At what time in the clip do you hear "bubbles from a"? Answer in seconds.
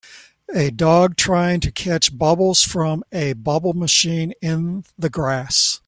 2.17-3.33